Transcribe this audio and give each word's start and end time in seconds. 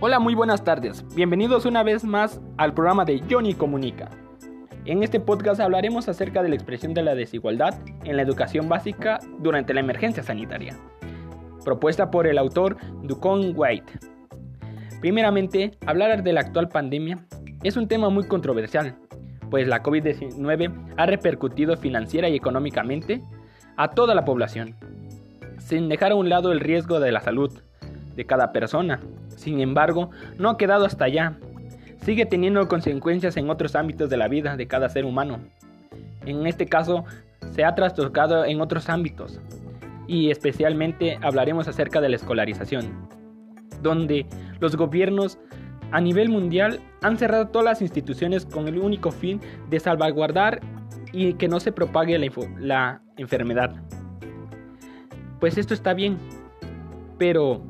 Hola, 0.00 0.20
muy 0.20 0.36
buenas 0.36 0.62
tardes. 0.62 1.04
Bienvenidos 1.16 1.66
una 1.66 1.82
vez 1.82 2.04
más 2.04 2.40
al 2.56 2.72
programa 2.72 3.04
de 3.04 3.20
Johnny 3.28 3.52
Comunica. 3.52 4.08
En 4.84 5.02
este 5.02 5.18
podcast 5.18 5.60
hablaremos 5.60 6.08
acerca 6.08 6.40
de 6.40 6.50
la 6.50 6.54
expresión 6.54 6.94
de 6.94 7.02
la 7.02 7.16
desigualdad 7.16 7.74
en 8.04 8.14
la 8.14 8.22
educación 8.22 8.68
básica 8.68 9.18
durante 9.40 9.74
la 9.74 9.80
emergencia 9.80 10.22
sanitaria, 10.22 10.78
propuesta 11.64 12.12
por 12.12 12.28
el 12.28 12.38
autor 12.38 12.76
Ducon 13.02 13.54
White. 13.56 13.98
Primeramente, 15.00 15.72
hablar 15.84 16.22
de 16.22 16.32
la 16.32 16.42
actual 16.42 16.68
pandemia 16.68 17.26
es 17.64 17.76
un 17.76 17.88
tema 17.88 18.08
muy 18.08 18.28
controversial, 18.28 18.94
pues 19.50 19.66
la 19.66 19.82
COVID-19 19.82 20.94
ha 20.96 21.06
repercutido 21.06 21.76
financiera 21.76 22.28
y 22.28 22.36
económicamente 22.36 23.20
a 23.76 23.90
toda 23.90 24.14
la 24.14 24.24
población, 24.24 24.76
sin 25.58 25.88
dejar 25.88 26.12
a 26.12 26.14
un 26.14 26.28
lado 26.28 26.52
el 26.52 26.60
riesgo 26.60 27.00
de 27.00 27.10
la 27.10 27.20
salud 27.20 27.50
de 28.14 28.26
cada 28.26 28.52
persona. 28.52 29.00
Sin 29.38 29.60
embargo, 29.60 30.10
no 30.36 30.50
ha 30.50 30.56
quedado 30.58 30.84
hasta 30.84 31.04
allá. 31.04 31.38
Sigue 32.04 32.26
teniendo 32.26 32.66
consecuencias 32.66 33.36
en 33.36 33.48
otros 33.48 33.76
ámbitos 33.76 34.10
de 34.10 34.16
la 34.16 34.26
vida 34.26 34.56
de 34.56 34.66
cada 34.66 34.88
ser 34.88 35.04
humano. 35.04 35.38
En 36.26 36.46
este 36.46 36.66
caso, 36.66 37.04
se 37.52 37.64
ha 37.64 37.74
trastocado 37.74 38.44
en 38.44 38.60
otros 38.60 38.88
ámbitos. 38.88 39.40
Y 40.08 40.30
especialmente 40.30 41.18
hablaremos 41.22 41.68
acerca 41.68 42.00
de 42.00 42.08
la 42.08 42.16
escolarización, 42.16 43.08
donde 43.80 44.26
los 44.58 44.74
gobiernos 44.74 45.38
a 45.92 46.00
nivel 46.00 46.28
mundial 46.30 46.80
han 47.02 47.16
cerrado 47.16 47.48
todas 47.48 47.64
las 47.64 47.82
instituciones 47.82 48.44
con 48.44 48.66
el 48.66 48.78
único 48.78 49.12
fin 49.12 49.40
de 49.70 49.78
salvaguardar 49.78 50.60
y 51.12 51.34
que 51.34 51.46
no 51.46 51.60
se 51.60 51.72
propague 51.72 52.18
la, 52.18 52.30
la 52.58 53.02
enfermedad. 53.16 53.74
Pues 55.38 55.56
esto 55.58 55.74
está 55.74 55.94
bien, 55.94 56.18
pero 57.18 57.62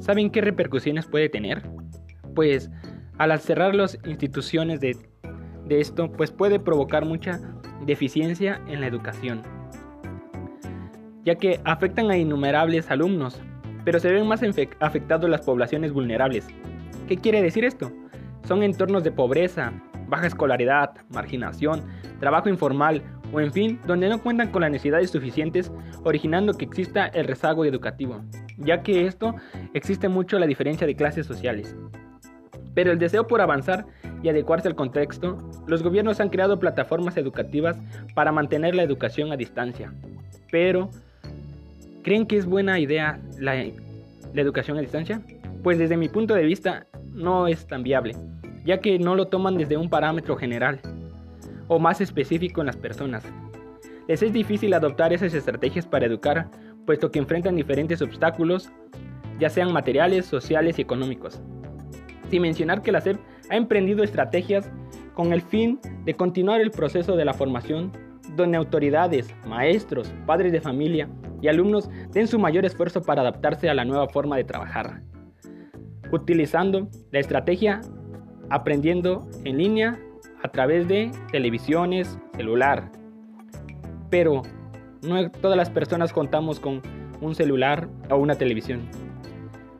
¿Saben 0.00 0.30
qué 0.30 0.40
repercusiones 0.40 1.06
puede 1.06 1.28
tener? 1.28 1.62
Pues 2.34 2.70
al 3.18 3.38
cerrar 3.38 3.74
las 3.74 3.98
instituciones 4.06 4.80
de, 4.80 4.96
esto, 5.68 6.10
pues 6.10 6.32
puede 6.32 6.58
provocar 6.58 7.04
mucha 7.04 7.38
deficiencia 7.84 8.60
en 8.66 8.80
la 8.80 8.86
educación, 8.86 9.42
ya 11.24 11.34
que 11.34 11.60
afectan 11.64 12.10
a 12.10 12.16
innumerables 12.16 12.90
alumnos, 12.90 13.40
pero 13.84 14.00
se 14.00 14.10
ven 14.10 14.26
más 14.26 14.40
afectados 14.80 15.30
las 15.30 15.42
poblaciones 15.42 15.92
vulnerables. 15.92 16.48
¿Qué 17.06 17.18
quiere 17.18 17.42
decir 17.42 17.64
esto? 17.64 17.92
Son 18.44 18.62
entornos 18.62 19.04
de 19.04 19.12
pobreza, 19.12 19.72
baja 20.08 20.26
escolaridad, 20.26 20.92
marginación, 21.10 21.84
trabajo 22.20 22.48
informal 22.48 23.02
o 23.32 23.40
en 23.40 23.52
fin, 23.52 23.80
donde 23.86 24.08
no 24.08 24.22
cuentan 24.22 24.50
con 24.50 24.62
las 24.62 24.70
necesidades 24.70 25.10
suficientes, 25.10 25.70
originando 26.04 26.54
que 26.54 26.64
exista 26.64 27.06
el 27.06 27.26
rezago 27.26 27.64
educativo, 27.64 28.20
ya 28.58 28.82
que 28.82 29.06
esto 29.06 29.34
existe 29.74 30.08
mucho 30.08 30.38
la 30.38 30.46
diferencia 30.46 30.86
de 30.86 30.96
clases 30.96 31.26
sociales. 31.26 31.76
Pero 32.74 32.92
el 32.92 32.98
deseo 32.98 33.26
por 33.26 33.40
avanzar 33.40 33.86
y 34.22 34.28
adecuarse 34.28 34.68
al 34.68 34.74
contexto, 34.74 35.38
los 35.66 35.82
gobiernos 35.82 36.20
han 36.20 36.28
creado 36.28 36.58
plataformas 36.58 37.16
educativas 37.16 37.76
para 38.14 38.32
mantener 38.32 38.74
la 38.74 38.82
educación 38.82 39.32
a 39.32 39.36
distancia. 39.36 39.92
Pero, 40.50 40.90
¿creen 42.02 42.26
que 42.26 42.36
es 42.36 42.46
buena 42.46 42.78
idea 42.78 43.20
la, 43.38 43.54
la 44.34 44.40
educación 44.40 44.78
a 44.78 44.80
distancia? 44.80 45.20
Pues 45.62 45.78
desde 45.78 45.96
mi 45.96 46.08
punto 46.08 46.34
de 46.34 46.44
vista 46.44 46.86
no 47.12 47.46
es 47.46 47.66
tan 47.66 47.82
viable, 47.82 48.14
ya 48.64 48.80
que 48.80 48.98
no 48.98 49.14
lo 49.14 49.28
toman 49.28 49.56
desde 49.56 49.76
un 49.76 49.90
parámetro 49.90 50.36
general, 50.36 50.80
o 51.70 51.78
más 51.78 52.00
específico 52.00 52.60
en 52.60 52.66
las 52.66 52.76
personas. 52.76 53.24
Les 54.08 54.20
es 54.22 54.32
difícil 54.32 54.74
adoptar 54.74 55.12
esas 55.12 55.32
estrategias 55.34 55.86
para 55.86 56.06
educar, 56.06 56.50
puesto 56.84 57.12
que 57.12 57.20
enfrentan 57.20 57.54
diferentes 57.54 58.02
obstáculos, 58.02 58.72
ya 59.38 59.48
sean 59.48 59.72
materiales, 59.72 60.26
sociales 60.26 60.78
y 60.78 60.82
económicos. 60.82 61.40
Sin 62.28 62.42
mencionar 62.42 62.82
que 62.82 62.90
la 62.90 63.00
SEP 63.00 63.18
ha 63.50 63.56
emprendido 63.56 64.02
estrategias 64.02 64.68
con 65.14 65.32
el 65.32 65.42
fin 65.42 65.78
de 66.04 66.14
continuar 66.14 66.60
el 66.60 66.72
proceso 66.72 67.14
de 67.14 67.24
la 67.24 67.34
formación, 67.34 67.92
donde 68.34 68.58
autoridades, 68.58 69.32
maestros, 69.46 70.12
padres 70.26 70.50
de 70.50 70.60
familia 70.60 71.08
y 71.40 71.46
alumnos 71.46 71.88
den 72.10 72.26
su 72.26 72.40
mayor 72.40 72.64
esfuerzo 72.64 73.00
para 73.00 73.20
adaptarse 73.20 73.70
a 73.70 73.74
la 73.74 73.84
nueva 73.84 74.08
forma 74.08 74.36
de 74.36 74.44
trabajar, 74.44 75.02
utilizando 76.10 76.88
la 77.12 77.20
estrategia 77.20 77.80
aprendiendo 78.50 79.28
en 79.44 79.58
línea 79.58 80.00
a 80.42 80.48
través 80.48 80.88
de 80.88 81.10
televisiones, 81.30 82.18
celular. 82.36 82.90
Pero 84.10 84.42
no 85.02 85.30
todas 85.30 85.56
las 85.56 85.70
personas 85.70 86.12
contamos 86.12 86.60
con 86.60 86.82
un 87.20 87.34
celular 87.34 87.88
o 88.10 88.16
una 88.16 88.34
televisión. 88.34 88.88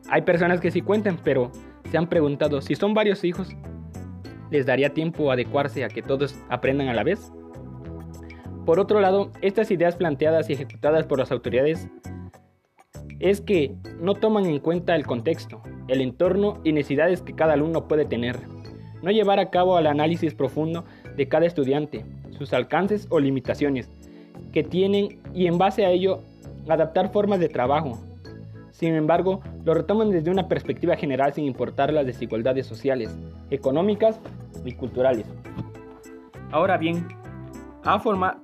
Hay 0.09 0.23
personas 0.23 0.59
que 0.59 0.71
sí 0.71 0.81
cuentan, 0.81 1.17
pero 1.23 1.51
se 1.89 1.97
han 1.97 2.07
preguntado 2.07 2.61
si 2.61 2.75
son 2.75 2.93
varios 2.93 3.23
hijos, 3.23 3.55
¿les 4.49 4.65
daría 4.65 4.93
tiempo 4.93 5.31
adecuarse 5.31 5.83
a 5.83 5.89
que 5.89 6.01
todos 6.01 6.35
aprendan 6.49 6.89
a 6.89 6.93
la 6.93 7.03
vez? 7.03 7.31
Por 8.65 8.79
otro 8.79 8.99
lado, 8.99 9.31
estas 9.41 9.71
ideas 9.71 9.95
planteadas 9.95 10.49
y 10.49 10.53
ejecutadas 10.53 11.05
por 11.05 11.19
las 11.19 11.31
autoridades 11.31 11.87
es 13.19 13.41
que 13.41 13.75
no 13.99 14.15
toman 14.15 14.45
en 14.45 14.59
cuenta 14.59 14.95
el 14.95 15.05
contexto, 15.05 15.61
el 15.87 16.01
entorno 16.01 16.59
y 16.63 16.73
necesidades 16.73 17.21
que 17.21 17.33
cada 17.33 17.53
alumno 17.53 17.87
puede 17.87 18.05
tener 18.05 18.37
no 19.01 19.11
llevar 19.11 19.39
a 19.39 19.49
cabo 19.49 19.77
el 19.79 19.87
análisis 19.87 20.33
profundo 20.33 20.85
de 21.15 21.27
cada 21.27 21.45
estudiante, 21.45 22.05
sus 22.37 22.53
alcances 22.53 23.07
o 23.09 23.19
limitaciones 23.19 23.89
que 24.51 24.63
tienen 24.63 25.19
y 25.33 25.47
en 25.47 25.57
base 25.57 25.85
a 25.85 25.91
ello 25.91 26.19
adaptar 26.67 27.11
formas 27.11 27.39
de 27.39 27.49
trabajo. 27.49 27.99
Sin 28.71 28.95
embargo, 28.95 29.41
lo 29.63 29.73
retoman 29.73 30.09
desde 30.09 30.31
una 30.31 30.47
perspectiva 30.47 30.95
general 30.95 31.33
sin 31.33 31.45
importar 31.45 31.93
las 31.93 32.05
desigualdades 32.05 32.65
sociales, 32.65 33.15
económicas 33.49 34.19
y 34.65 34.73
culturales. 34.73 35.25
Ahora 36.51 36.77
bien, 36.77 37.07
a 37.83 37.99
formar, 37.99 38.37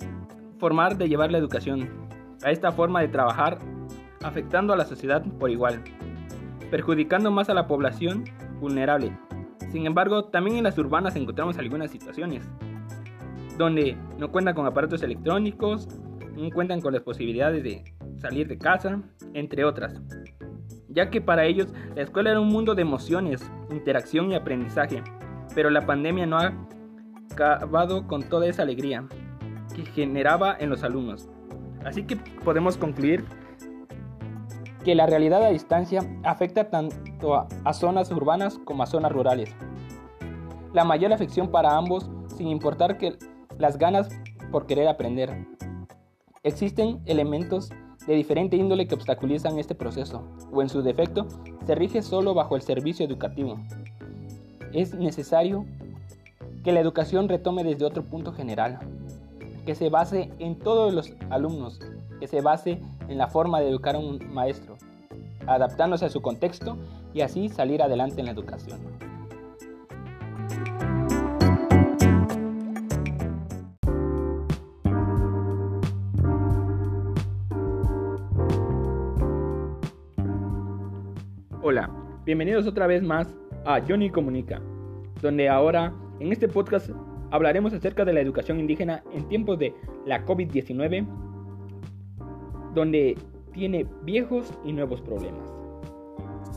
formar 0.59 0.97
de 0.97 1.09
llevar 1.09 1.31
la 1.31 1.37
educación 1.37 1.89
a 2.43 2.51
esta 2.51 2.71
forma 2.71 3.01
de 3.01 3.07
trabajar 3.07 3.57
afectando 4.23 4.73
a 4.73 4.77
la 4.77 4.85
sociedad 4.85 5.23
por 5.39 5.49
igual, 5.49 5.81
perjudicando 6.69 7.31
más 7.31 7.49
a 7.49 7.53
la 7.53 7.67
población 7.67 8.23
vulnerable 8.59 9.11
sin 9.69 9.85
embargo, 9.85 10.25
también 10.25 10.57
en 10.57 10.63
las 10.63 10.77
urbanas 10.77 11.15
encontramos 11.15 11.57
algunas 11.57 11.91
situaciones 11.91 12.49
donde 13.57 13.97
no 14.17 14.31
cuentan 14.31 14.55
con 14.55 14.65
aparatos 14.65 15.01
electrónicos, 15.03 15.87
no 16.35 16.49
cuentan 16.51 16.79
con 16.79 16.93
las 16.93 17.01
posibilidades 17.01 17.63
de 17.63 17.83
salir 18.17 18.47
de 18.47 18.57
casa, 18.57 19.01
entre 19.33 19.65
otras. 19.65 19.99
Ya 20.89 21.09
que 21.09 21.21
para 21.21 21.45
ellos 21.45 21.73
la 21.95 22.03
escuela 22.03 22.31
era 22.31 22.39
un 22.39 22.49
mundo 22.49 22.75
de 22.75 22.83
emociones, 22.83 23.51
interacción 23.71 24.31
y 24.31 24.35
aprendizaje, 24.35 25.03
pero 25.53 25.69
la 25.69 25.85
pandemia 25.85 26.25
no 26.25 26.37
ha 26.37 26.53
acabado 27.31 28.07
con 28.07 28.23
toda 28.23 28.47
esa 28.47 28.63
alegría 28.63 29.05
que 29.75 29.85
generaba 29.85 30.55
en 30.59 30.69
los 30.69 30.83
alumnos. 30.83 31.29
Así 31.83 32.03
que 32.03 32.15
podemos 32.43 32.77
concluir 32.77 33.23
que 34.87 34.95
la 34.95 35.05
realidad 35.05 35.43
a 35.43 35.49
distancia 35.49 35.99
afecta 36.23 36.69
tanto 36.69 37.35
a, 37.35 37.73
zonas 37.73 38.09
urbanas 38.09 38.57
como 38.63 38.83
a 38.83 38.85
zonas 38.85 39.11
rurales. 39.11 39.53
La 40.71 40.85
mayor 40.85 41.11
afección 41.11 41.51
para 41.51 41.75
ambos 41.75 42.09
sin 42.37 42.47
importar 42.47 42.97
que 42.97 43.17
las 43.57 43.77
ganas 43.77 44.07
por 44.49 44.65
querer 44.65 44.87
aprender. 44.87 45.45
Existen 46.41 47.01
elementos 47.05 47.69
de 48.07 48.15
diferente 48.15 48.55
índole 48.55 48.87
que 48.87 48.95
obstaculizan 48.95 49.59
este 49.59 49.75
proceso, 49.75 50.23
o 50.53 50.61
en 50.61 50.69
su 50.69 50.81
defecto, 50.81 51.27
se 51.65 51.75
rige 51.75 52.01
solo 52.01 52.33
bajo 52.33 52.55
el 52.55 52.61
servicio 52.61 53.05
educativo. 53.05 53.59
Es 54.71 54.93
necesario 54.93 55.65
que 56.63 56.71
la 56.71 56.79
educación 56.79 57.27
retome 57.27 57.65
desde 57.65 57.83
otro 57.83 58.03
punto 58.05 58.31
general, 58.31 58.79
que 59.65 59.75
se 59.75 59.89
base 59.89 60.31
en 60.39 60.57
todos 60.57 60.93
los 60.93 61.11
alumnos, 61.29 61.77
que 62.21 62.27
se 62.27 62.39
base 62.39 62.71
en 62.71 62.96
la 63.15 63.27
forma 63.27 63.59
de 63.59 63.69
educar 63.69 63.95
a 63.95 63.99
un 63.99 64.19
maestro, 64.33 64.77
adaptándose 65.45 66.05
a 66.05 66.09
su 66.09 66.21
contexto 66.21 66.77
y 67.13 67.21
así 67.21 67.49
salir 67.49 67.81
adelante 67.81 68.19
en 68.19 68.25
la 68.25 68.31
educación. 68.33 68.79
Hola, 81.61 81.89
bienvenidos 82.25 82.67
otra 82.67 82.87
vez 82.87 83.03
más 83.03 83.27
a 83.65 83.81
Johnny 83.85 84.09
Comunica, 84.09 84.61
donde 85.21 85.49
ahora 85.49 85.93
en 86.19 86.31
este 86.31 86.47
podcast 86.47 86.89
hablaremos 87.31 87.73
acerca 87.73 88.05
de 88.05 88.13
la 88.13 88.21
educación 88.21 88.59
indígena 88.59 89.03
en 89.13 89.27
tiempos 89.27 89.59
de 89.59 89.73
la 90.05 90.25
COVID-19 90.25 91.26
donde 92.73 93.17
tiene 93.53 93.85
viejos 94.03 94.53
y 94.63 94.73
nuevos 94.73 95.01
problemas. 95.01 95.51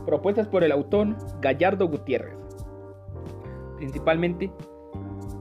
Propuestas 0.05 0.49
por 0.49 0.65
el 0.65 0.73
autor 0.73 1.17
Gallardo 1.41 1.89
Gutiérrez. 1.89 2.37
Principalmente, 3.77 4.51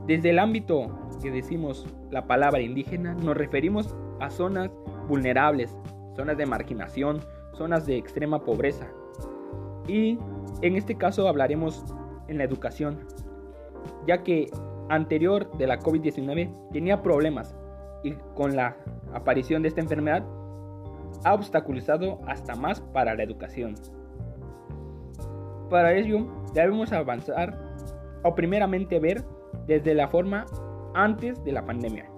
desde 0.08 0.30
el 0.30 0.40
ámbito 0.40 0.88
que 1.22 1.32
decimos 1.32 1.86
la 2.12 2.28
palabra 2.28 2.62
indígena, 2.62 3.14
nos 3.16 3.36
referimos 3.36 3.96
a 4.20 4.30
zonas 4.30 4.72
vulnerables, 5.08 5.76
zonas 6.16 6.38
de 6.38 6.46
marginación, 6.46 7.20
zonas 7.54 7.86
de 7.86 7.98
extrema 7.98 8.44
pobreza. 8.44 8.88
Y 9.88 10.18
En 10.62 10.76
este 10.76 10.96
caso 10.96 11.30
hablaremos 11.30 11.86
en 12.28 12.38
la 12.38 12.44
educación, 12.44 13.00
ya 14.06 14.24
que 14.24 14.50
anterior 14.90 15.50
de 15.58 15.68
la 15.68 15.80
COVID-19 15.80 16.72
tenía 16.74 17.02
problemas 17.02 17.56
y 18.04 18.12
con 18.36 18.58
la 18.58 18.76
aparición 19.14 19.62
de 19.62 19.70
esta 19.70 19.80
enfermedad 19.80 20.26
ha 21.24 21.34
obstaculizado 21.34 22.20
hasta 22.28 22.56
más 22.56 22.82
para 22.82 23.16
la 23.16 23.24
educación. 23.24 23.76
Para 25.70 25.94
ello 25.94 26.28
debemos 26.54 26.92
avanzar 26.92 27.58
o 28.24 28.36
primeramente 28.36 29.00
ver 29.00 29.24
desde 29.68 29.94
la 29.94 30.08
forma 30.08 30.46
antes 30.94 31.44
de 31.44 31.52
la 31.52 31.66
pandemia, 31.66 32.10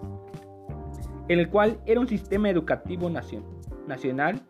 el 1.27 1.49
cual 1.49 1.79
era 1.85 1.99
un 1.99 2.07
sistema 2.07 2.49
educativo 2.49 3.09
nacional 3.09 4.41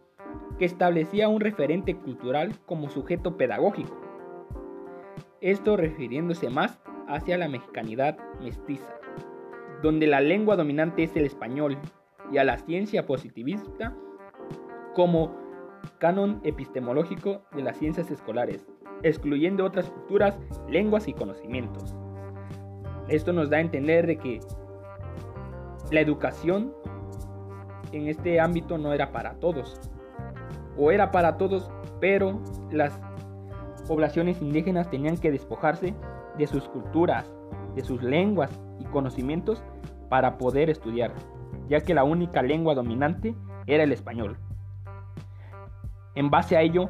que 0.59 0.65
establecía 0.65 1.27
un 1.27 1.41
referente 1.41 1.95
cultural 1.95 2.53
como 2.65 2.89
sujeto 2.89 3.37
pedagógico. 3.37 3.99
Esto 5.41 5.75
refiriéndose 5.75 6.49
más 6.49 6.79
hacia 7.07 7.37
la 7.37 7.47
mexicanidad 7.47 8.17
mestiza, 8.41 8.93
donde 9.81 10.05
la 10.05 10.21
lengua 10.21 10.55
dominante 10.55 11.03
es 11.03 11.15
el 11.15 11.25
español, 11.25 11.77
y 12.31 12.37
a 12.37 12.43
la 12.43 12.57
ciencia 12.57 13.05
positivista 13.05 13.93
como 14.95 15.31
canon 15.97 16.41
epistemológico 16.43 17.41
de 17.55 17.63
las 17.63 17.77
ciencias 17.77 18.11
escolares, 18.11 18.67
excluyendo 19.03 19.65
otras 19.65 19.89
culturas, 19.89 20.37
lenguas 20.69 21.07
y 21.07 21.13
conocimientos. 21.13 21.95
Esto 23.07 23.33
nos 23.33 23.49
da 23.49 23.57
a 23.57 23.61
entender 23.61 24.07
de 24.07 24.17
que 24.17 24.39
la 25.91 25.99
educación 25.99 26.73
en 27.91 28.07
este 28.07 28.39
ámbito 28.39 28.77
no 28.77 28.93
era 28.93 29.11
para 29.11 29.33
todos, 29.35 29.79
o 30.77 30.91
era 30.91 31.11
para 31.11 31.37
todos, 31.37 31.69
pero 31.99 32.39
las 32.71 32.99
poblaciones 33.87 34.41
indígenas 34.41 34.89
tenían 34.89 35.17
que 35.17 35.31
despojarse 35.31 35.93
de 36.37 36.47
sus 36.47 36.67
culturas, 36.69 37.33
de 37.75 37.83
sus 37.83 38.01
lenguas 38.01 38.61
y 38.79 38.85
conocimientos 38.85 39.63
para 40.09 40.37
poder 40.37 40.69
estudiar, 40.69 41.13
ya 41.67 41.81
que 41.81 41.93
la 41.93 42.03
única 42.03 42.41
lengua 42.41 42.75
dominante 42.75 43.35
era 43.67 43.83
el 43.83 43.91
español. 43.91 44.37
En 46.15 46.29
base 46.29 46.57
a 46.57 46.61
ello, 46.61 46.89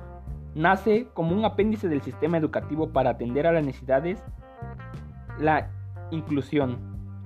nace 0.55 1.07
como 1.13 1.35
un 1.35 1.45
apéndice 1.45 1.87
del 1.87 2.01
sistema 2.01 2.37
educativo 2.37 2.89
para 2.89 3.11
atender 3.11 3.47
a 3.47 3.51
las 3.51 3.63
necesidades 3.63 4.23
la 5.39 5.69
inclusión, 6.11 6.77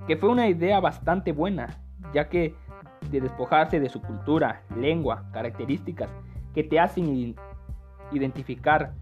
que 0.06 0.16
fue 0.16 0.28
una 0.28 0.48
idea 0.48 0.80
bastante 0.80 1.32
buena, 1.32 1.78
ya 2.12 2.28
que 2.28 2.54
de 3.10 3.20
despojarse 3.20 3.80
de 3.80 3.88
su 3.88 4.00
cultura, 4.00 4.62
lengua, 4.76 5.24
características 5.32 6.10
que 6.54 6.64
te 6.64 6.80
hacen 6.80 7.36
identificar 8.12 8.94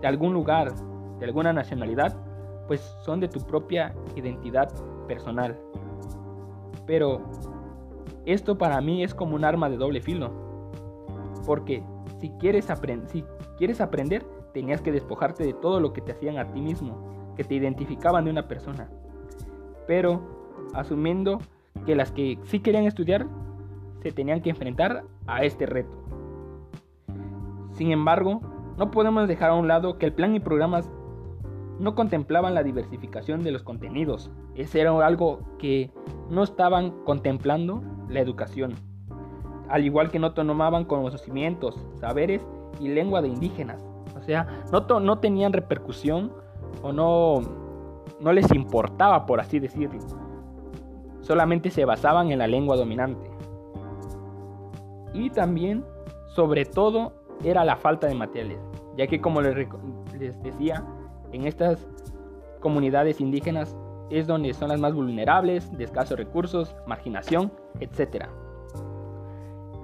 de 0.00 0.06
algún 0.06 0.32
lugar, 0.32 0.72
de 1.18 1.24
alguna 1.24 1.52
nacionalidad, 1.52 2.16
pues 2.66 2.80
son 3.04 3.20
de 3.20 3.28
tu 3.28 3.40
propia 3.40 3.94
identidad 4.14 4.70
personal. 5.06 5.58
Pero 6.86 7.22
esto 8.26 8.56
para 8.56 8.80
mí 8.80 9.02
es 9.02 9.14
como 9.14 9.34
un 9.34 9.44
arma 9.44 9.68
de 9.68 9.76
doble 9.76 10.00
filo, 10.00 10.30
porque 11.46 11.82
si 12.24 12.30
quieres, 12.38 12.70
aprender, 12.70 14.24
tenías 14.54 14.80
que 14.80 14.92
despojarte 14.92 15.44
de 15.44 15.52
todo 15.52 15.78
lo 15.78 15.92
que 15.92 16.00
te 16.00 16.12
hacían 16.12 16.38
a 16.38 16.50
ti 16.52 16.62
mismo, 16.62 17.34
que 17.36 17.44
te 17.44 17.54
identificaban 17.54 18.24
de 18.24 18.30
una 18.30 18.48
persona. 18.48 18.88
Pero 19.86 20.22
asumiendo 20.72 21.42
que 21.84 21.94
las 21.94 22.12
que 22.12 22.38
sí 22.44 22.60
querían 22.60 22.84
estudiar 22.84 23.26
se 24.02 24.10
tenían 24.10 24.40
que 24.40 24.48
enfrentar 24.48 25.04
a 25.26 25.44
este 25.44 25.66
reto. 25.66 26.02
Sin 27.72 27.92
embargo, 27.92 28.40
no 28.78 28.90
podemos 28.90 29.28
dejar 29.28 29.50
a 29.50 29.54
un 29.54 29.68
lado 29.68 29.98
que 29.98 30.06
el 30.06 30.14
plan 30.14 30.34
y 30.34 30.40
programas 30.40 30.90
no 31.78 31.94
contemplaban 31.94 32.54
la 32.54 32.62
diversificación 32.62 33.42
de 33.42 33.50
los 33.50 33.62
contenidos. 33.62 34.30
Ese 34.54 34.80
era 34.80 35.06
algo 35.06 35.40
que 35.58 35.90
no 36.30 36.42
estaban 36.42 36.90
contemplando 37.04 37.82
la 38.08 38.20
educación. 38.20 38.93
Al 39.74 39.84
igual 39.84 40.08
que 40.08 40.20
no 40.20 40.34
tomaban 40.34 40.84
conocimientos, 40.84 41.84
saberes 41.98 42.46
y 42.78 42.86
lengua 42.86 43.20
de 43.22 43.26
indígenas. 43.26 43.84
O 44.16 44.22
sea, 44.22 44.46
no, 44.70 45.18
tenían 45.18 45.52
repercusión 45.52 46.32
o 46.80 46.92
no, 46.92 47.40
no 48.20 48.32
les 48.32 48.52
importaba, 48.52 49.26
por 49.26 49.40
así 49.40 49.58
decirlo. 49.58 49.98
Solamente 51.22 51.72
se 51.72 51.84
basaban 51.84 52.30
en 52.30 52.38
la 52.38 52.46
lengua 52.46 52.76
dominante. 52.76 53.28
Y 55.12 55.30
también, 55.30 55.84
sobre 56.28 56.66
todo, 56.66 57.12
era 57.42 57.64
la 57.64 57.74
falta 57.74 58.06
de 58.06 58.14
materiales, 58.14 58.60
ya 58.96 59.08
que 59.08 59.20
como 59.20 59.40
les, 59.40 59.56
les 60.16 60.40
decía, 60.40 60.84
en 61.32 61.48
estas 61.48 61.84
comunidades 62.60 63.20
indígenas 63.20 63.76
es 64.08 64.28
donde 64.28 64.54
son 64.54 64.68
las 64.68 64.78
más 64.78 64.94
vulnerables, 64.94 65.76
de 65.76 65.82
escasos 65.82 66.16
recursos, 66.16 66.76
marginación, 66.86 67.50
etc. 67.80 68.26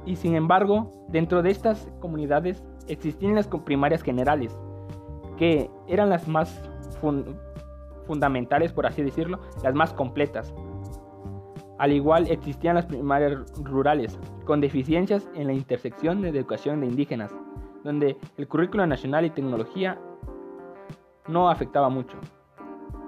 Y 0.06 0.16
sin 0.16 0.34
embargo, 0.34 0.90
dentro 1.08 1.42
de 1.42 1.50
estas 1.50 1.90
comunidades 2.00 2.64
existían 2.88 3.34
las 3.34 3.46
primarias 3.46 4.02
generales, 4.02 4.58
que 5.36 5.70
eran 5.86 6.10
las 6.10 6.26
más 6.26 6.62
fundamentales, 8.06 8.72
por 8.72 8.86
así 8.86 9.02
decirlo, 9.02 9.40
las 9.62 9.74
más 9.74 9.92
completas. 9.92 10.54
Al 11.78 11.92
igual 11.92 12.30
existían 12.30 12.74
las 12.74 12.86
primarias 12.86 13.38
rurales, 13.62 14.18
con 14.44 14.60
deficiencias 14.60 15.28
en 15.34 15.46
la 15.46 15.52
intersección 15.52 16.20
de 16.20 16.28
educación 16.28 16.80
de 16.80 16.86
indígenas, 16.86 17.34
donde 17.84 18.16
el 18.36 18.48
currículo 18.48 18.86
nacional 18.86 19.24
y 19.24 19.30
tecnología 19.30 19.98
no 21.28 21.48
afectaba 21.48 21.88
mucho. 21.88 22.18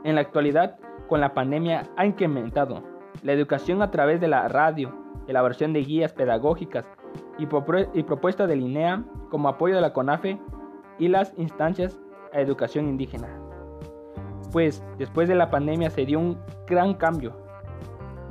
En 0.05 0.15
la 0.15 0.23
actualidad, 0.23 0.79
con 1.09 1.21
la 1.21 1.35
pandemia 1.35 1.91
ha 1.97 2.07
incrementado 2.07 2.83
la 3.23 3.33
educación 3.33 3.83
a 3.83 3.91
través 3.91 4.21
de 4.21 4.29
la 4.29 4.49
radio, 4.49 5.02
elaboración 5.27 5.73
de 5.73 5.83
guías 5.85 6.13
pedagógicas 6.13 6.87
y, 7.39 7.49
y 7.95 8.03
propuesta 8.03 8.47
de 8.47 8.57
INEA 8.57 9.05
como 9.31 9.49
apoyo 9.49 9.75
de 9.75 9.81
la 9.81 9.93
CONAFE 9.93 10.39
y 10.99 11.09
las 11.09 11.33
instancias 11.39 11.99
a 12.33 12.41
educación 12.41 12.89
indígena. 12.89 13.29
Pues 14.53 14.85
después 14.99 15.29
de 15.29 15.35
la 15.35 15.51
pandemia 15.51 15.91
se 15.91 16.05
dio 16.05 16.19
un 16.19 16.39
gran 16.67 16.95
cambio, 16.95 17.33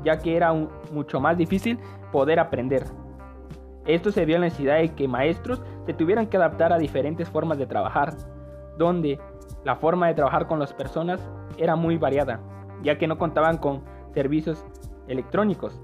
ya 0.03 0.19
que 0.19 0.35
era 0.35 0.53
mucho 0.91 1.19
más 1.19 1.37
difícil 1.37 1.79
poder 2.11 2.39
aprender. 2.39 2.85
Esto 3.85 4.11
se 4.11 4.25
vio 4.25 4.35
en 4.35 4.41
la 4.41 4.47
necesidad 4.47 4.77
de 4.77 4.89
que 4.93 5.07
maestros 5.07 5.61
se 5.85 5.93
tuvieran 5.93 6.27
que 6.27 6.37
adaptar 6.37 6.71
a 6.71 6.77
diferentes 6.77 7.27
formas 7.29 7.57
de 7.57 7.65
trabajar, 7.65 8.15
donde 8.77 9.19
la 9.63 9.75
forma 9.75 10.07
de 10.07 10.13
trabajar 10.13 10.47
con 10.47 10.59
las 10.59 10.73
personas 10.73 11.19
era 11.57 11.75
muy 11.75 11.97
variada, 11.97 12.39
ya 12.83 12.97
que 12.97 13.07
no 13.07 13.17
contaban 13.17 13.57
con 13.57 13.81
servicios 14.13 14.63
electrónicos. 15.07 15.81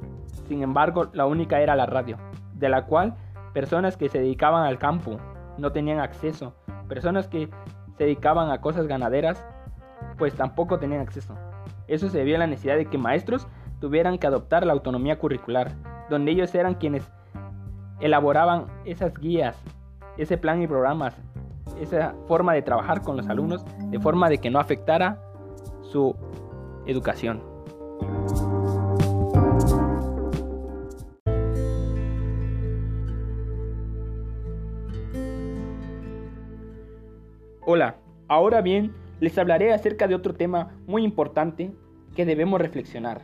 Sin 0.47 0.63
embargo, 0.63 1.09
la 1.13 1.25
única 1.25 1.59
era 1.59 1.75
la 1.75 1.85
radio, 1.85 2.17
de 2.53 2.69
la 2.69 2.85
cual 2.85 3.15
personas 3.53 3.97
que 3.97 4.09
se 4.09 4.19
dedicaban 4.19 4.65
al 4.65 4.77
campo 4.77 5.17
no 5.57 5.71
tenían 5.71 5.99
acceso. 5.99 6.53
Personas 6.87 7.27
que 7.27 7.49
se 7.97 8.03
dedicaban 8.03 8.49
a 8.51 8.61
cosas 8.61 8.87
ganaderas, 8.87 9.43
pues 10.17 10.35
tampoco 10.35 10.79
tenían 10.79 11.01
acceso. 11.01 11.35
Eso 11.87 12.09
se 12.09 12.19
debió 12.19 12.35
a 12.35 12.39
la 12.39 12.47
necesidad 12.47 12.77
de 12.77 12.85
que 12.85 12.97
maestros 12.97 13.47
tuvieran 13.79 14.17
que 14.17 14.27
adoptar 14.27 14.65
la 14.65 14.73
autonomía 14.73 15.19
curricular, 15.19 15.71
donde 16.09 16.31
ellos 16.31 16.53
eran 16.55 16.75
quienes 16.75 17.11
elaboraban 17.99 18.65
esas 18.85 19.13
guías, 19.15 19.61
ese 20.17 20.37
plan 20.37 20.61
y 20.61 20.67
programas, 20.67 21.15
esa 21.79 22.15
forma 22.27 22.53
de 22.53 22.61
trabajar 22.61 23.01
con 23.01 23.17
los 23.17 23.27
alumnos 23.27 23.65
de 23.89 23.99
forma 23.99 24.29
de 24.29 24.37
que 24.37 24.49
no 24.49 24.59
afectara 24.59 25.19
su 25.81 26.15
educación. 26.85 27.56
Hola, 37.69 37.97
ahora 38.29 38.61
bien, 38.61 38.95
les 39.19 39.37
hablaré 39.37 39.73
acerca 39.73 40.07
de 40.07 40.15
otro 40.15 40.33
tema 40.33 40.71
muy 40.87 41.03
importante 41.03 41.73
que 42.15 42.25
debemos 42.25 42.61
reflexionar, 42.61 43.23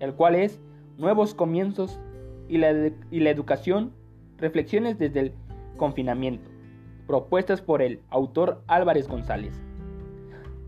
el 0.00 0.14
cual 0.14 0.36
es 0.36 0.58
nuevos 0.96 1.34
comienzos 1.34 2.00
y 2.48 2.56
la, 2.56 2.72
y 3.10 3.20
la 3.20 3.28
educación, 3.28 3.92
reflexiones 4.38 4.98
desde 4.98 5.20
el 5.20 5.34
confinamiento 5.76 6.50
propuestas 7.06 7.60
por 7.60 7.82
el 7.82 8.00
autor 8.08 8.62
Álvarez 8.68 9.06
González. 9.06 9.52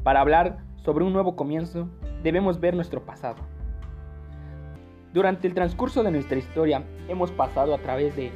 Para 0.03 0.21
hablar 0.21 0.59
sobre 0.85 1.03
un 1.03 1.15
nuevo 1.15 1.37
comienzo, 1.37 1.89
debemos 2.23 2.61
ver 2.61 2.75
nuestro 2.75 3.07
pasado. 3.07 3.39
Durante 5.15 5.49
el 5.49 5.55
transcurso 5.55 6.03
de 6.03 6.11
nuestra 6.11 6.37
historia 6.37 6.85
hemos 7.09 7.33
pasado 7.33 7.75
a 7.75 7.79
través 7.79 8.15
de 8.15 8.31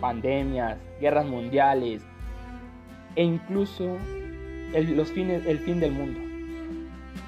pandemias, 0.00 0.78
guerras 1.02 1.26
mundiales 1.26 2.02
e 3.16 3.24
incluso 3.24 3.96
el, 4.74 4.96
los 4.96 5.10
fines, 5.12 5.44
el 5.46 5.58
fin 5.58 5.80
del 5.80 5.92
mundo. 5.92 6.20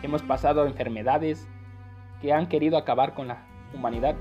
Hemos 0.03 0.23
pasado 0.23 0.67
enfermedades 0.67 1.47
que 2.21 2.33
han 2.33 2.49
querido 2.49 2.76
acabar 2.76 3.14
con 3.14 3.29
la 3.29 3.45
humanidad, 3.75 4.17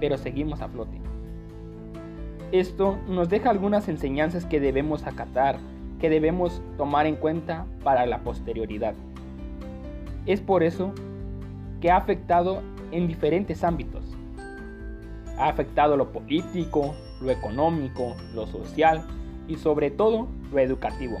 pero 0.00 0.16
seguimos 0.18 0.60
a 0.60 0.68
flote. 0.68 1.00
Esto 2.52 2.98
nos 3.08 3.28
deja 3.28 3.50
algunas 3.50 3.88
enseñanzas 3.88 4.46
que 4.46 4.60
debemos 4.60 5.06
acatar, 5.06 5.58
que 6.00 6.08
debemos 6.08 6.62
tomar 6.76 7.06
en 7.06 7.16
cuenta 7.16 7.66
para 7.82 8.06
la 8.06 8.20
posterioridad. 8.20 8.94
Es 10.26 10.40
por 10.40 10.62
eso 10.62 10.92
que 11.80 11.90
ha 11.90 11.96
afectado 11.96 12.62
en 12.92 13.08
diferentes 13.08 13.64
ámbitos. 13.64 14.04
Ha 15.38 15.48
afectado 15.48 15.96
lo 15.96 16.12
político, 16.12 16.94
lo 17.20 17.30
económico, 17.30 18.14
lo 18.34 18.46
social 18.46 19.04
y 19.48 19.56
sobre 19.56 19.90
todo 19.90 20.28
lo 20.52 20.58
educativo. 20.58 21.18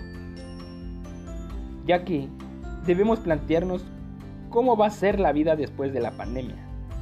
Ya 1.86 2.04
que 2.04 2.28
debemos 2.86 3.20
plantearnos 3.20 3.84
cómo 4.50 4.76
va 4.76 4.86
a 4.86 4.90
ser 4.90 5.20
la 5.20 5.32
vida 5.32 5.56
después 5.56 5.92
de 5.92 6.00
la 6.00 6.12
pandemia, 6.12 6.56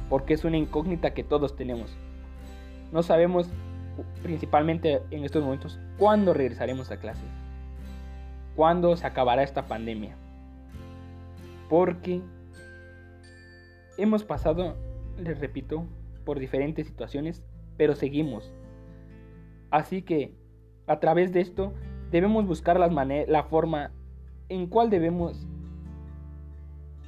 porque 0.09 0.33
es 0.33 0.43
una 0.43 0.57
incógnita 0.57 1.13
que 1.13 1.23
todos 1.23 1.55
tenemos. 1.55 1.95
No 2.91 3.03
sabemos 3.03 3.49
principalmente 4.21 5.01
en 5.11 5.23
estos 5.23 5.43
momentos 5.43 5.79
cuándo 5.97 6.33
regresaremos 6.33 6.91
a 6.91 6.97
clases, 6.97 7.29
cuándo 8.55 8.95
se 8.97 9.05
acabará 9.05 9.43
esta 9.43 9.67
pandemia, 9.67 10.15
porque 11.69 12.21
hemos 13.97 14.23
pasado, 14.23 14.75
les 15.17 15.39
repito, 15.39 15.85
por 16.25 16.39
diferentes 16.39 16.87
situaciones, 16.87 17.43
pero 17.77 17.95
seguimos. 17.95 18.51
Así 19.69 20.01
que 20.01 20.33
a 20.87 20.99
través 20.99 21.31
de 21.33 21.41
esto 21.41 21.73
debemos 22.11 22.45
buscar 22.45 22.79
la 22.79 23.43
forma 23.43 23.91
en 24.49 24.67
cuál 24.67 24.89
debemos 24.89 25.47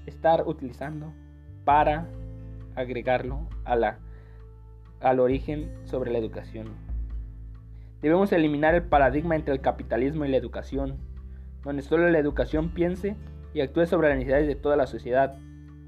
estar 0.06 0.48
utilizando 0.48 1.14
para 1.64 2.08
agregarlo 2.76 3.48
a 3.64 3.76
la, 3.76 4.00
al 5.02 5.20
origen 5.20 5.72
sobre 5.86 6.12
la 6.12 6.18
educación. 6.18 6.68
Debemos 8.02 8.32
eliminar 8.32 8.76
el 8.76 8.84
paradigma 8.84 9.36
entre 9.36 9.54
el 9.54 9.62
capitalismo 9.62 10.26
y 10.26 10.30
la 10.30 10.38
educación, 10.38 10.98
donde 11.64 11.82
solo 11.82 12.10
la 12.10 12.20
educación 12.20 12.70
piense 12.70 13.16
y 13.54 13.62
actúe 13.62 13.86
sobre 13.86 14.10
las 14.10 14.18
necesidades 14.18 14.48
de 14.48 14.56
toda 14.56 14.76
la 14.76 14.86
sociedad, 14.86 15.38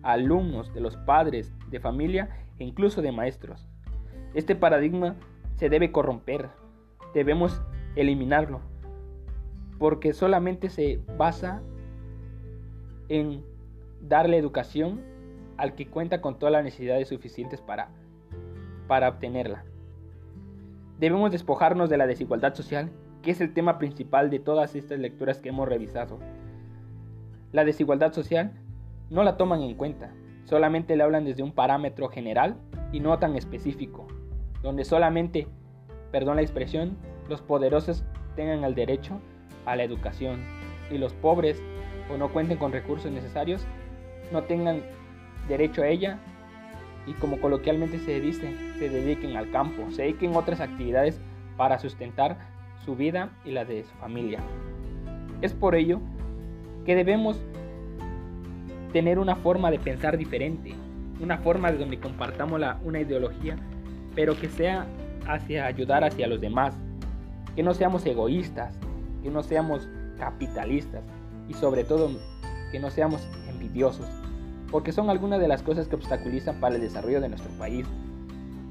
alumnos, 0.02 0.74
de 0.74 0.82
los 0.82 0.96
padres, 0.96 1.54
de 1.70 1.80
familia 1.80 2.30
e 2.58 2.64
incluso 2.64 3.02
de 3.02 3.12
maestros. 3.12 3.68
Este 4.34 4.56
paradigma 4.56 5.16
se 5.56 5.70
debe 5.70 5.92
corromper, 5.92 6.50
debemos 7.14 7.62
eliminarlo, 7.98 8.62
porque 9.80 10.14
solamente 10.14 10.70
se 10.70 11.02
basa 11.18 11.62
en 13.10 13.44
darle 14.02 14.38
educación 14.38 15.02
al 15.58 15.74
que 15.76 15.88
cuenta 15.88 16.22
con 16.22 16.38
todas 16.38 16.54
las 16.54 16.64
necesidades 16.64 17.08
suficientes 17.08 17.62
para, 17.62 17.90
para 18.88 19.10
obtenerla. 19.10 19.66
Debemos 21.00 21.32
despojarnos 21.32 21.90
de 21.90 21.98
la 21.98 22.08
desigualdad 22.08 22.54
social, 22.54 22.92
que 23.22 23.32
es 23.32 23.42
el 23.42 23.54
tema 23.54 23.78
principal 23.78 24.30
de 24.30 24.40
todas 24.40 24.76
estas 24.76 25.00
lecturas 25.00 25.40
que 25.40 25.50
hemos 25.50 25.68
revisado. 25.68 26.20
La 27.52 27.66
desigualdad 27.66 28.14
social 28.14 28.54
no 29.10 29.24
la 29.24 29.38
toman 29.38 29.62
en 29.62 29.76
cuenta, 29.76 30.14
solamente 30.46 30.96
le 30.96 31.04
hablan 31.04 31.26
desde 31.26 31.44
un 31.44 31.52
parámetro 31.52 32.10
general 32.10 32.58
y 32.92 33.00
no 33.00 33.18
tan 33.20 33.36
específico, 33.36 34.08
donde 34.62 34.86
solamente, 34.86 35.48
perdón 36.12 36.38
la 36.38 36.42
expresión, 36.42 36.98
los 37.30 37.42
poderosos 37.42 38.04
tengan 38.36 38.64
el 38.64 38.76
derecho 38.76 39.20
a 39.66 39.76
la 39.76 39.84
educación 39.84 40.40
y 40.92 40.98
los 40.98 41.14
pobres 41.14 41.62
o 42.12 42.18
no 42.18 42.30
cuenten 42.30 42.58
con 42.58 42.72
recursos 42.72 43.12
necesarios 43.12 43.66
no 44.32 44.44
tengan 44.44 44.82
derecho 45.48 45.82
a 45.82 45.88
ella 45.88 46.20
y 47.06 47.14
como 47.14 47.40
coloquialmente 47.40 48.00
se 48.00 48.20
dice, 48.20 48.54
se 48.78 48.90
dediquen 48.90 49.38
al 49.38 49.50
campo, 49.52 49.90
se 49.92 50.04
dediquen 50.04 50.34
a 50.34 50.40
otras 50.40 50.60
actividades 50.60 51.20
para 51.56 51.80
sustentar 51.80 52.38
su 52.84 52.96
vida 52.96 53.30
y 53.46 53.52
la 53.52 53.64
de 53.66 53.84
su 53.84 53.96
familia. 53.96 54.40
Es 55.42 55.54
por 55.54 55.76
ello 55.76 56.02
que 56.86 56.96
debemos 56.96 57.40
tener 58.92 59.20
una 59.20 59.36
forma 59.36 59.72
de 59.72 59.80
pensar 59.80 60.18
diferente, 60.18 60.74
una 61.22 61.38
forma 61.38 61.72
de 61.72 61.78
donde 61.78 62.00
compartamos 62.00 62.62
una 62.84 63.00
ideología, 63.00 63.58
pero 64.16 64.38
que 64.38 64.50
sea 64.50 64.86
hacia 65.28 65.66
ayudar 65.66 66.04
hacia 66.04 66.28
los 66.28 66.42
demás, 66.42 66.78
que 67.58 67.64
no 67.64 67.74
seamos 67.74 68.06
egoístas, 68.06 68.78
que 69.24 69.32
no 69.32 69.42
seamos 69.42 69.90
capitalistas 70.20 71.02
y 71.50 71.56
sobre 71.56 71.84
todo 71.84 72.12
que 72.72 72.80
no 72.80 72.92
seamos 72.92 73.28
envidiosos, 73.50 74.06
porque 74.70 74.92
son 74.92 75.10
algunas 75.10 75.40
de 75.40 75.48
las 75.48 75.64
cosas 75.64 75.88
que 75.88 75.96
obstaculizan 75.96 76.60
para 76.60 76.76
el 76.76 76.82
desarrollo 76.82 77.20
de 77.20 77.30
nuestro 77.30 77.50
país. 77.58 77.88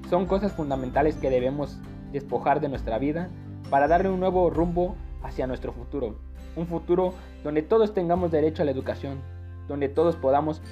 Son 0.09 0.27
cosas 0.27 0.53
fundamentales 0.53 1.17
que 1.17 1.31
debemos 1.31 1.81
despojar 2.13 2.61
de 2.61 2.69
nuestra 2.69 3.01
vida 3.01 3.29
para 3.71 3.89
darle 3.89 4.09
un 4.09 4.21
nuevo 4.21 4.51
rumbo 4.51 4.95
hacia 5.25 5.49
nuestro 5.49 5.73
futuro. 5.73 6.15
Un 6.55 6.69
futuro 6.69 7.13
donde 7.43 7.63
todos 7.63 7.93
tengamos 7.93 8.31
derecho 8.31 8.63
a 8.63 8.67
la 8.67 8.71
educación, 8.71 9.19
donde 9.67 9.89
todos 9.89 10.15
podamos 10.15 10.63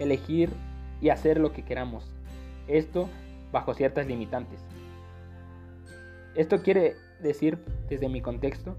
elegir 0.00 0.50
y 1.00 1.10
hacer 1.10 1.38
lo 1.38 1.52
que 1.52 1.62
queramos. 1.62 2.10
Esto 2.66 3.08
bajo 3.52 3.74
ciertas 3.74 4.08
limitantes. 4.08 4.58
Esto 6.34 6.62
quiere 6.62 6.96
decir, 7.24 7.58
desde 7.88 8.08
mi 8.08 8.20
contexto, 8.20 8.76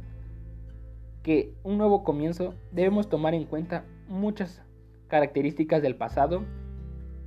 que 1.23 1.53
un 1.63 1.77
nuevo 1.77 2.03
comienzo 2.03 2.53
debemos 2.71 3.09
tomar 3.09 3.33
en 3.33 3.45
cuenta 3.45 3.83
muchas 4.07 4.63
características 5.07 5.81
del 5.81 5.95
pasado 5.95 6.43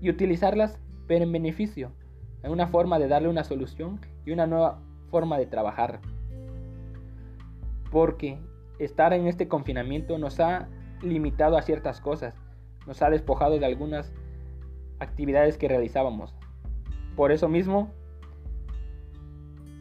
y 0.01 0.11
utilizarlas 0.11 0.79
pero 1.07 1.25
en 1.25 1.33
beneficio, 1.33 1.91
en 2.43 2.53
una 2.53 2.69
forma 2.69 2.99
de 2.99 3.09
darle 3.09 3.29
una 3.29 3.43
solución 3.43 4.01
y 4.25 4.31
una 4.31 4.47
nueva 4.47 4.81
forma 5.11 5.39
de 5.39 5.47
trabajar. 5.47 6.01
Porque 7.91 8.39
estar 8.79 9.13
en 9.13 9.27
este 9.27 9.49
confinamiento 9.49 10.19
nos 10.19 10.39
ha 10.39 10.69
limitado 11.03 11.57
a 11.57 11.63
ciertas 11.63 12.01
cosas, 12.01 12.35
nos 12.87 13.03
ha 13.03 13.11
despojado 13.11 13.59
de 13.59 13.67
algunas 13.67 14.13
actividades 15.01 15.57
que 15.57 15.69
realizábamos. 15.69 16.35
Por 17.17 17.33
eso 17.33 17.49
mismo, 17.49 17.91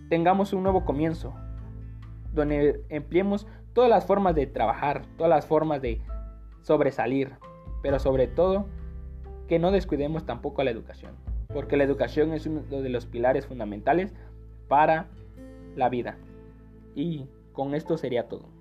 tengamos 0.09 0.53
un 0.53 0.63
nuevo 0.63 0.85
comienzo, 0.85 1.33
donde 2.33 2.83
empleemos 2.89 3.47
todas 3.73 3.89
las 3.89 4.05
formas 4.05 4.35
de 4.35 4.47
trabajar, 4.47 5.05
todas 5.17 5.29
las 5.29 5.45
formas 5.45 5.81
de 5.81 6.01
sobresalir, 6.61 7.33
pero 7.81 7.99
sobre 7.99 8.27
todo 8.27 8.65
que 9.47 9.59
no 9.59 9.71
descuidemos 9.71 10.25
tampoco 10.25 10.61
a 10.61 10.65
la 10.65 10.71
educación, 10.71 11.13
porque 11.53 11.77
la 11.77 11.83
educación 11.83 12.33
es 12.33 12.45
uno 12.45 12.61
de 12.61 12.89
los 12.89 13.05
pilares 13.05 13.45
fundamentales 13.45 14.13
para 14.67 15.07
la 15.75 15.89
vida. 15.89 16.17
Y 16.95 17.27
con 17.53 17.75
esto 17.75 17.97
sería 17.97 18.27
todo. 18.27 18.56